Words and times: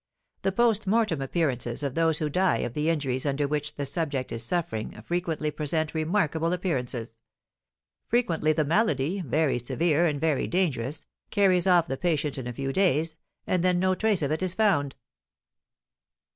The 0.41 0.51
post 0.51 0.87
mortem 0.87 1.21
appearances 1.21 1.83
of 1.83 1.93
those 1.93 2.17
who 2.17 2.27
die 2.27 2.57
of 2.65 2.73
the 2.73 2.89
injuries 2.89 3.27
under 3.27 3.47
which 3.47 3.75
the 3.75 3.85
subject 3.85 4.31
is 4.31 4.41
suffering 4.41 4.99
frequently 5.03 5.51
present 5.51 5.93
remarkable 5.93 6.53
appearances; 6.53 7.21
frequently 8.07 8.51
the 8.51 8.65
malady, 8.65 9.21
very 9.21 9.59
severe 9.59 10.07
and 10.07 10.19
very 10.19 10.47
dangerous, 10.47 11.05
carries 11.29 11.67
off 11.67 11.87
the 11.87 11.97
patient 11.97 12.39
in 12.39 12.47
a 12.47 12.53
few 12.53 12.73
days, 12.73 13.15
and 13.45 13.63
then 13.63 13.77
no 13.77 13.93
trace 13.93 14.23
of 14.23 14.31
it 14.31 14.41
is 14.41 14.55
found." 14.55 14.95